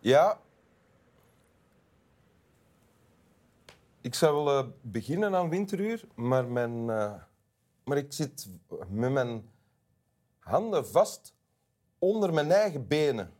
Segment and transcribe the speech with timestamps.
[0.00, 0.40] Ja.
[4.00, 7.22] Ik zou willen beginnen aan winteruur, maar, mijn, eh,
[7.84, 8.48] maar ik zit
[8.88, 9.50] met mijn
[10.38, 11.34] handen vast
[11.98, 13.32] onder mijn eigen benen.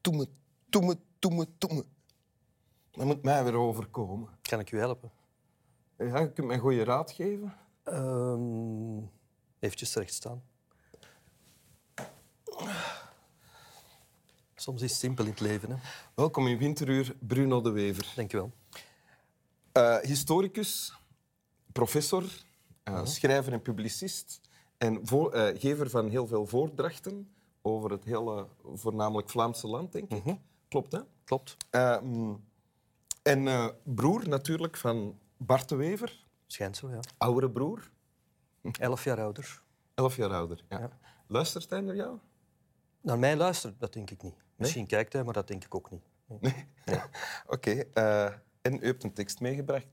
[0.00, 0.28] Toeme,
[0.68, 1.84] toeme, toeme, toeme.
[2.90, 4.38] Dat moet mij weer overkomen.
[4.42, 5.10] Kan ik u helpen?
[5.98, 7.56] Ja, je kunt mij een goede raad geven.
[7.82, 9.14] Ehm
[9.58, 10.42] eventjes terecht staan.
[14.54, 15.70] Soms is het simpel in het leven.
[15.70, 15.76] Hè?
[16.14, 18.12] Welkom in winteruur, Bruno de Wever.
[18.16, 18.52] Dank je wel.
[19.72, 20.92] Eh, historicus,
[21.72, 22.24] professor,
[22.82, 24.40] eh, schrijver en publicist.
[24.78, 27.30] En voor- eh, gever van heel veel voordrachten
[27.62, 30.36] over het hele, voornamelijk Vlaamse land, denk ik.
[30.68, 31.00] Klopt, hè?
[31.24, 31.56] Klopt.
[31.70, 32.32] Ehm,
[33.22, 37.00] en broer natuurlijk van Bart de Wever, Schijnt zo, ja.
[37.18, 37.90] oudere broer,
[38.80, 39.62] Elf jaar ouder.
[39.94, 40.64] elf jaar ouder.
[40.68, 40.78] Ja.
[40.78, 40.90] Ja.
[41.26, 42.18] Luistert hij naar jou?
[43.06, 44.34] Naar mij luistert, dat denk ik niet.
[44.56, 46.04] Misschien kijkt hij, maar dat denk ik ook niet.
[46.40, 46.68] Nee.
[47.46, 47.70] Oké.
[47.70, 48.24] eh,
[48.62, 49.86] en u hebt een tekst meegebracht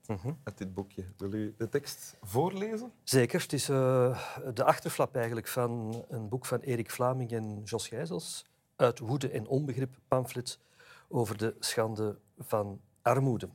[0.44, 1.06] uit dit boekje.
[1.17, 2.91] Wil u de tekst voorlezen?
[3.03, 3.41] Zeker.
[3.41, 4.19] Het is eh,
[4.53, 8.45] de achterflap eigenlijk van een boek van Erik Vlaming en Jos Gijzels.
[8.75, 10.59] Uit woede en onbegrip pamflet
[11.08, 13.50] over de schande van armoede.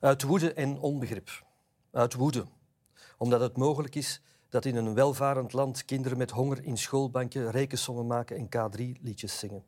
[0.00, 1.44] Uit woede en onbegrip.
[1.90, 2.46] Uit woede.
[3.18, 8.06] Omdat het mogelijk is dat in een welvarend land kinderen met honger in schoolbanken rekensommen
[8.06, 9.64] maken en K3-liedjes zingen.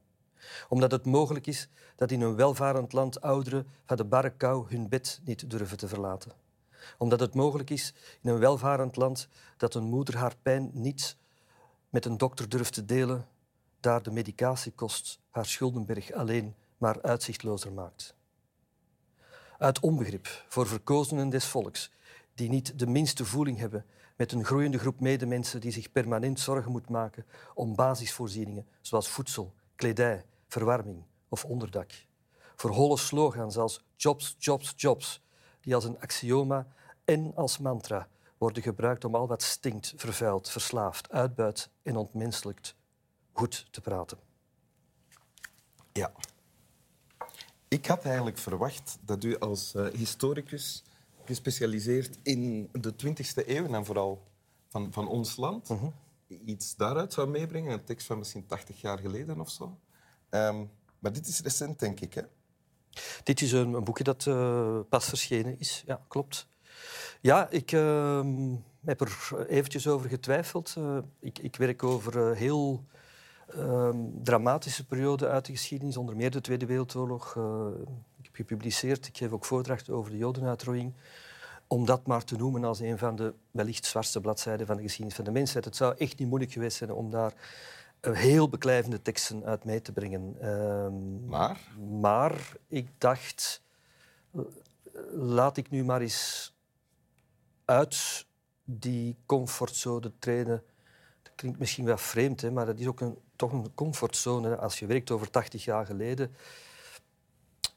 [0.69, 4.89] Omdat het mogelijk is dat in een welvarend land ouderen van de barre kou hun
[4.89, 6.33] bed niet durven te verlaten
[6.99, 11.17] omdat het mogelijk is in een welvarend land dat een moeder haar pijn niet
[11.89, 13.29] met een dokter durft te delen,
[13.81, 18.15] daar de medicatiekost haar schuldenberg alleen maar uitzichtlozer maakt.
[19.59, 21.91] Uit onbegrip voor verkozenen des volks,
[22.35, 23.85] die niet de minste voeling hebben
[24.19, 29.55] met een groeiende groep medemensen die zich permanent zorgen moet maken om basisvoorzieningen zoals voedsel,
[29.75, 31.91] kledij, verwarming of onderdak.
[32.57, 35.23] Voor holle slogans als jobs, jobs, jobs,
[35.61, 36.67] die als een axioma
[37.05, 38.09] en als mantra
[38.39, 42.75] worden gebruikt om al wat stinkt, vervuilt, verslaafd, uitbuit en ontmenselijkt
[43.33, 44.19] goed te praten.
[45.93, 46.13] Ja.
[47.69, 50.85] Ik had eigenlijk verwacht dat u als eh, historicus
[51.29, 54.23] gespecialiseerd in de 20e eeuw en vooral
[54.69, 55.71] van, van ons land
[56.45, 57.73] iets daaruit zou meebrengen.
[57.73, 59.79] Een tekst van misschien 80 jaar geleden of zo.
[60.29, 60.65] Ehm,
[60.99, 62.15] maar dit is recent, denk ik.
[62.15, 62.23] Hè?
[63.23, 65.83] Dit is een, een boekje dat eh, pas verschenen is.
[65.87, 66.49] Ja, klopt.
[67.21, 70.75] Ja, ik ehm, heb er eventjes over getwijfeld.
[70.79, 72.85] Eh, ik, ik werk over eh, heel
[73.49, 77.37] ehm, dramatische perioden uit de geschiedenis, onder meer de Tweede Wereldoorlog.
[78.39, 80.95] Gepubliceerd, ik geef ook voordrachten over de Jodenuitroeiing.
[81.67, 85.17] Om dat maar te noemen als een van de wellicht zwartste bladzijden van de geschiedenis
[85.17, 85.65] van de mensheid.
[85.65, 87.33] Het zou echt niet moeilijk geweest zijn om daar
[88.01, 90.37] eh, heel beklijvende teksten uit mee te brengen.
[90.41, 91.59] Ehm, Maar
[92.01, 93.63] maar ik dacht,
[94.35, 94.41] eh,
[95.13, 96.55] laat ik nu maar eens
[97.65, 98.27] uit
[98.65, 100.63] die comfortzone treden.
[101.23, 104.57] Dat klinkt misschien wel vreemd, hè, maar dat is ook een, toch een comfortzone.
[104.57, 106.35] Als je werkt over 80 jaar geleden.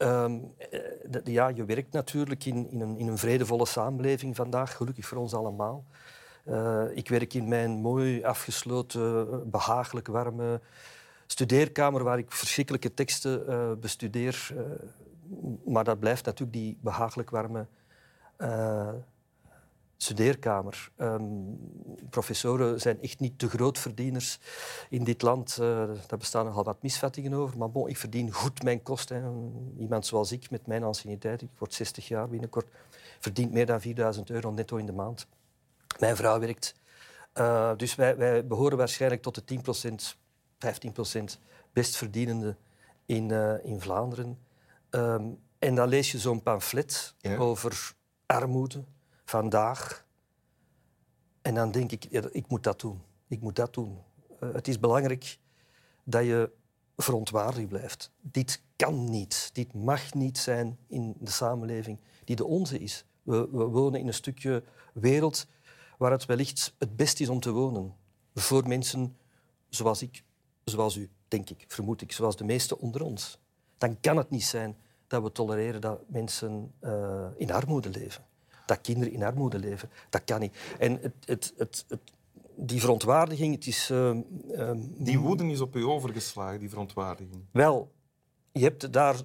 [0.02, 0.38] Ehm,
[0.70, 5.18] eh, ja, je werkt natuurlijk in, in, een, in een vredevolle samenleving vandaag, gelukkig voor
[5.18, 5.84] ons allemaal.
[6.44, 10.60] Eh, ik werk in mijn mooi afgesloten, behagelijk warme
[11.26, 14.48] studeerkamer waar ik verschrikkelijke teksten eh, bestudeer.
[14.50, 14.62] eh,
[15.64, 17.66] maar dat blijft natuurlijk die behagelijk warme
[18.36, 18.88] eh,
[20.02, 20.90] studeerkamer.
[20.96, 21.22] Ehm,
[22.10, 24.38] professoren zijn echt niet de grootverdieners
[24.88, 25.58] in dit land.
[25.60, 25.66] Eh
[26.06, 27.58] daar bestaan nogal wat misvattingen over.
[27.58, 29.52] Maar bon, ik verdien goed mijn kosten.
[29.78, 32.66] Iemand zoals ik, met mijn anciëniteit, ik word 60 jaar binnenkort,
[33.18, 35.26] verdient meer dan 4000 euro netto in de maand.
[35.98, 36.74] Mijn vrouw werkt.
[37.32, 40.16] Eh, dus wij, wij behoren waarschijnlijk tot de 10%,
[40.58, 41.38] 15%
[41.72, 42.56] best verdienende
[43.06, 44.38] in, eh, in Vlaanderen.
[44.90, 45.24] Ehm,
[45.58, 47.36] en dan lees je zo'n pamflet Ja.
[47.36, 47.94] over
[48.26, 48.84] armoede
[49.32, 50.06] vandaag.
[51.42, 53.00] En dan denk ik, ik moet dat doen.
[53.28, 53.98] Ik moet dat doen.
[54.40, 55.38] Eh, het is belangrijk
[56.04, 56.50] dat je
[56.96, 58.10] verontwaardigd blijft.
[58.20, 63.04] Dit kan niet, dit mag niet zijn in de samenleving die de onze is.
[63.22, 64.64] We, we wonen in een stukje
[64.94, 65.46] wereld
[65.98, 67.94] waar het wellicht het best is om te wonen.
[68.34, 69.16] Voor mensen
[69.68, 70.24] zoals ik,
[70.64, 73.38] zoals u, denk ik, vermoed ik, zoals de meesten onder ons.
[73.78, 74.76] Dan kan het niet zijn
[75.06, 78.24] dat we tolereren dat mensen eh, in armoede leven.
[78.72, 79.90] Dat kinderen in armoede leven.
[80.10, 80.56] Dat kan niet.
[80.78, 82.00] En het, het, het, het,
[82.54, 83.90] die verontwaardiging, het is...
[83.90, 84.20] ehm,
[84.52, 87.44] ehm, die woede is op u overgeslagen, die verontwaardiging.
[87.50, 87.92] wel,
[88.52, 89.16] je hebt daar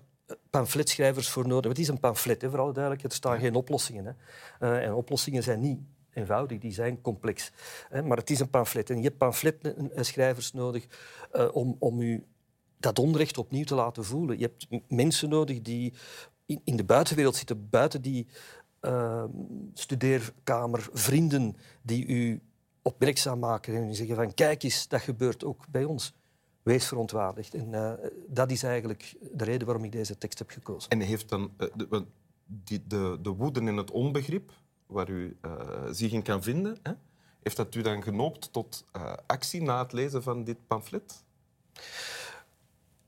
[0.49, 1.71] pamfletschrijvers voor nodig.
[1.71, 3.13] Het is een pamflet, hè, voor alle duidelijkheid.
[3.13, 4.05] Er staan geen oplossingen.
[4.05, 4.11] Hè.
[4.59, 5.79] Eh, en oplossingen zijn niet
[6.13, 7.51] eenvoudig, die zijn complex.
[8.03, 8.89] Maar het is een pamflet.
[8.89, 10.87] En je hebt pamfletschrijvers nodig
[11.35, 12.25] uh, om, om u
[12.79, 14.39] dat onrecht opnieuw te laten voelen.
[14.39, 15.93] Je hebt mensen nodig die
[16.63, 18.27] in de buitenwereld zitten, buiten die
[18.81, 19.23] uh,
[19.73, 22.41] studeerkamer, vrienden die u
[22.81, 26.13] opmerkzaam maken en zeggen van kijk eens, dat gebeurt ook bij ons.
[26.63, 27.53] Wees verontwaardigd.
[27.53, 27.93] En uh,
[28.27, 30.89] dat is eigenlijk de reden waarom ik deze tekst heb gekozen.
[30.89, 32.05] En heeft dan uh, de,
[32.45, 34.51] die, de, de woede en het onbegrip,
[34.85, 35.51] waar u uh,
[35.91, 36.91] zich in kan vinden, hè,
[37.43, 38.85] heeft dat u dan genoopt tot
[39.25, 41.23] actie na het lezen van dit pamflet?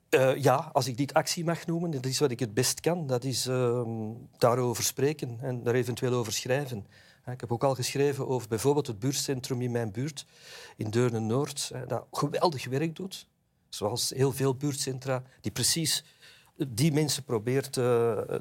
[0.10, 3.08] Uh, ja, als ik dit actie mag noemen, dat is wat ik het best kan.
[3.08, 3.88] Dat is uh,
[4.38, 6.88] daarover spreken en daar eventueel over schrijven.
[7.26, 10.26] Ik heb ook al geschreven over bijvoorbeeld het buurtcentrum in mijn buurt,
[10.78, 13.28] in Deurne-Noord, dat geweldig werk doet.
[13.70, 16.04] Zoals heel veel buurtcentra, die precies
[16.68, 17.84] die mensen probeert uh,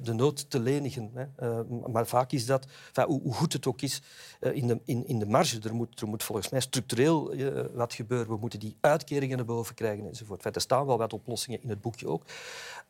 [0.02, 1.10] de nood te lenigen.
[1.14, 1.26] Hè.
[1.48, 2.66] Uh, maar vaak is dat,
[3.06, 4.02] hoe, hoe, goed het ook is,
[4.40, 5.60] uh, in, de, in, in de marge.
[5.60, 7.34] Er moet, er moet volgens mij structureel
[7.74, 8.28] wat gebeuren.
[8.28, 10.38] We moeten die uitkeringen naar boven krijgen enzovoort.
[10.38, 12.24] Enfin, er staan wel wat oplossingen in het boekje ook.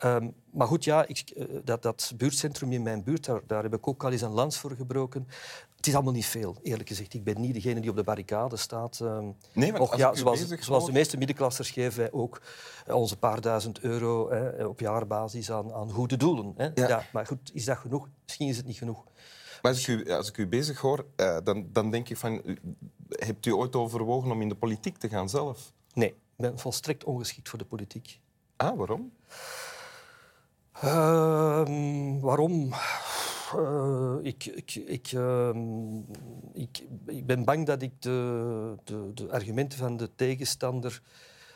[0.05, 3.89] Um, maar goed, ja, ik, dat, dat buurtcentrum in mijn buurt, daar, daar heb ik
[3.89, 5.29] ook al eens een lans voor gebroken.
[5.79, 7.15] Het is allemaal niet veel, eerlijk gezegd.
[7.15, 9.01] Ik ben niet degene die op de barricade staat.
[9.01, 12.41] Ehm, nee, maar Och, ja, zoals, zoals de meeste middenklassers geven wij ook
[12.87, 16.55] onze paar duizend euro hè, op jaarbasis aan, aan goede doelen.
[16.57, 16.65] Hè.
[16.75, 16.89] Ja.
[16.89, 17.07] ja.
[17.13, 18.09] maar goed, is dat genoeg?
[18.25, 19.05] Misschien is het niet genoeg.
[19.63, 22.43] Maar als ik u, als ik u bezig hoor, uh, dan, dan denk ik van...
[23.09, 25.73] Hebt u ooit overwogen om in de politiek te gaan zelf?
[25.93, 28.21] Nee, ik ben volstrekt ongeschikt voor de politiek.
[28.57, 29.13] Ah, waarom?
[30.85, 32.73] Uh, waarom?
[33.57, 35.13] Uh, ik, ik, ik,
[37.07, 41.03] ik, ben bang dat ik de, de, de, argumenten van de tegenstander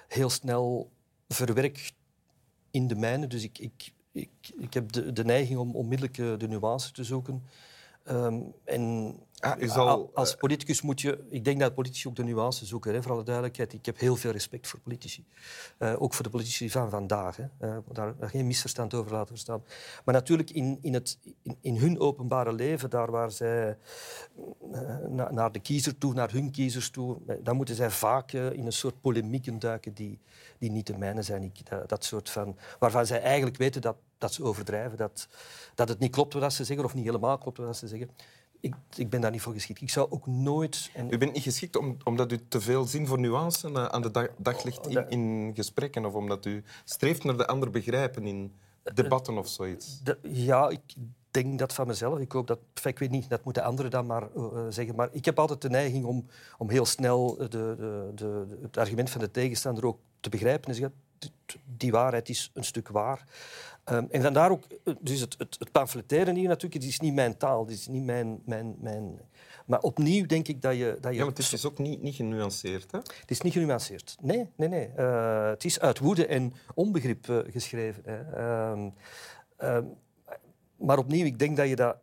[0.09, 0.91] heel snel
[1.29, 1.93] verwerk
[2.71, 3.27] in de mijne.
[3.27, 3.93] Dus ik, ik,
[4.59, 7.43] ik, heb de, de neiging om onmiddellijk de nuance te zoeken.
[8.11, 11.25] Um, en Ah, als politicus moet je...
[11.29, 13.73] Ik denk dat politici ook de nuance zoeken, hè, voor alle duidelijkheid.
[13.73, 15.25] Ik heb heel veel respect voor politici.
[15.79, 17.37] Uh, ook voor de politici van vandaag.
[17.37, 17.43] Hè.
[17.43, 19.65] Uh, daar, daar, geen misverstand over laten verstaan.
[20.05, 23.77] Maar natuurlijk in, in, het, in, in hun openbare leven, daar waar zij
[24.73, 28.67] uh, na, naar de kiezer toe, naar hun kiezers toe, dan moeten zij vaak in
[28.67, 30.19] een soort polemieken duiken die,
[30.59, 31.43] die niet de mijne zijn.
[31.43, 35.29] Ik, dat, dat, soort van, waarvan zij eigenlijk weten dat, dat ze overdrijven, dat,
[35.75, 38.11] dat het niet klopt wat ze zeggen, of niet helemaal klopt wat ze zeggen
[38.63, 39.81] ik, ik, ben daar niet voor geschikt.
[39.81, 40.91] Ik zou ook nooit...
[40.95, 41.13] En...
[41.13, 44.11] U bent niet geschikt om, omdat u te veel zin voor nuance uh, aan de
[44.11, 48.53] dag, daglicht in, in, gesprekken of omdat u streeft naar de ander begrijpen in
[48.95, 50.01] debatten of zoiets?
[50.03, 50.81] De, ja, ik
[51.31, 52.19] denk dat van mezelf.
[52.19, 52.59] Ik hoop dat...
[52.83, 54.95] Ik weet niet, dat moeten anderen dan maar uh, zeggen.
[54.95, 56.27] Maar ik heb altijd de neiging om,
[56.59, 60.75] om heel snel de, de, de, het argument van de tegenstander ook te begrijpen en
[60.75, 60.95] zeggen
[61.65, 63.25] die waarheid is een stuk waar.
[63.91, 67.15] Um, en vandaar ook, eh, dus het, het, het pamfletteren hier natuurlijk, het is niet
[67.15, 68.43] mijn taal, het is niet mijn...
[68.45, 69.21] mijn, mijn
[69.67, 70.97] maar opnieuw denk ik dat je...
[71.01, 72.99] Dat je ja, maar het is dus ook niet, niet genuanceerd, hè?
[72.99, 74.17] Het is niet genuanceerd.
[74.21, 74.91] Nee, nee, nee.
[74.99, 78.03] Uh, het is uit woede en onbegrip uh, geschreven.
[78.07, 78.71] Hè.
[78.71, 78.95] Um,
[79.59, 79.95] um,
[80.77, 81.97] maar opnieuw, ik denk dat je dat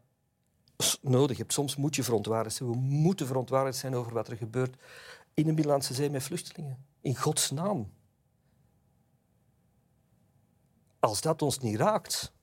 [1.01, 1.53] nodig hebt.
[1.53, 2.69] Soms moet je verontwaardigd zijn.
[2.69, 4.75] We moeten verontwaardigd zijn over wat er gebeurt
[5.33, 6.85] in de Middellandse Zee met vluchtelingen.
[7.01, 7.51] In Gods
[10.99, 12.33] als dat ons niet raakt,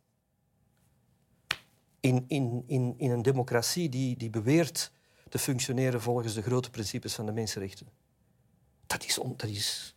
[2.00, 4.92] in, in, in, in een democratie die, die beweert
[5.28, 7.88] te functioneren volgens de grote principes van de mensenrechten,
[8.86, 9.94] dat is, on, dat is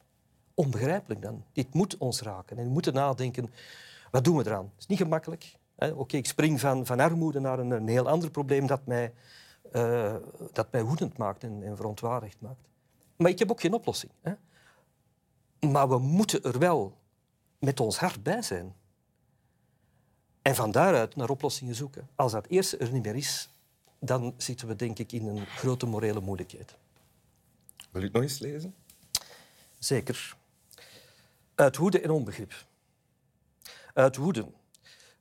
[0.53, 1.43] onbegrijpelijk dan.
[1.51, 2.57] Dit moet ons raken.
[2.57, 3.53] En we moeten nadenken,
[4.11, 4.63] wat doen we eraan?
[4.63, 5.57] Het is niet gemakkelijk.
[5.93, 9.13] Oké, ik spring van, van armoede naar een, heel ander probleem dat mij,
[9.73, 10.15] uh,
[10.51, 12.67] dat mij woedend maakt en, en verontwaardigd maakt.
[13.15, 14.11] Maar ik heb ook geen oplossing.
[14.21, 14.33] Hè?
[15.67, 16.97] Maar we moeten er wel
[17.59, 18.75] met ons hart bij zijn.
[20.41, 22.09] En van daaruit naar oplossingen zoeken.
[22.15, 23.49] Als dat eerste er niet meer is,
[23.99, 26.75] dan zitten we denk ik in een grote morele moeilijkheid.
[27.91, 28.75] Wil u het nog eens lezen?
[29.79, 30.37] Zeker.
[31.55, 32.65] Uit woede en onbegrip.
[33.93, 34.51] Uit woede,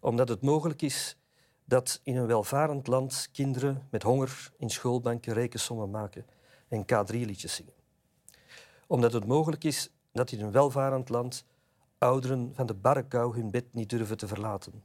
[0.01, 1.17] omdat het mogelijk is
[1.65, 6.27] dat in een welvarend land kinderen met honger in schoolbanken rekensommen maken
[6.69, 7.73] en K3-liedjes zingen.
[8.87, 11.45] Omdat het mogelijk is dat in een welvarend land
[11.99, 14.85] ouderen van de barre kou hun bed niet durven te verlaten.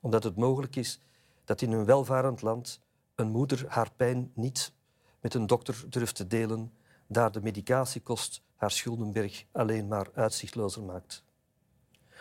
[0.00, 1.00] Omdat het mogelijk is
[1.44, 2.80] dat in een welvarend land
[3.14, 4.72] een moeder haar pijn niet
[5.20, 6.72] met een dokter durft te delen,
[7.06, 11.24] daar de medicatiekost haar schuldenberg alleen maar uitzichtlozer maakt.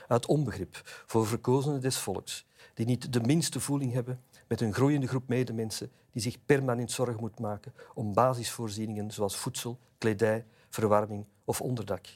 [0.07, 5.07] Uit onbegrip voor verkozenen des volks, die niet de minste voeling hebben met een groeiende
[5.07, 11.61] groep medemensen die zich permanent zorgen moet maken om basisvoorzieningen zoals voedsel, kledij, verwarming of
[11.61, 12.07] onderdak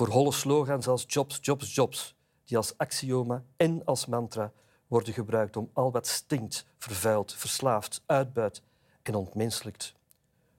[0.00, 2.14] voor holle slogans als jobs, jobs, jobs,
[2.44, 4.52] die als axioma en als mantra
[4.86, 8.62] worden gebruikt om al wat stinkt, vervuilt, verslaafd, uitbuit
[9.02, 9.94] en ontmenselijkt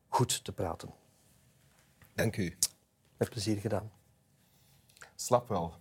[0.07, 0.93] goed te praten.
[2.13, 2.57] Dank u.
[3.17, 3.91] Met plezier gedaan.
[5.15, 5.74] Slap wel.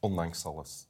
[0.00, 0.86] Ondanks alles.